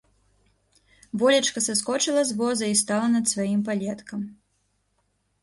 [1.23, 4.21] Волечка саскочыла з воза і стала над сваім палеткам.